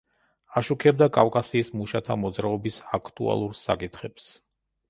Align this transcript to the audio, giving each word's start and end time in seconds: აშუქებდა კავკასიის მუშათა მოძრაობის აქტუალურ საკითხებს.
აშუქებდა 0.61 1.07
კავკასიის 1.17 1.69
მუშათა 1.81 2.17
მოძრაობის 2.23 2.81
აქტუალურ 2.99 3.57
საკითხებს. 3.63 4.31